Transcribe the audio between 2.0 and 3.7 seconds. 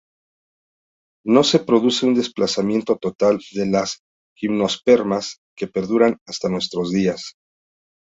un desplazamiento total de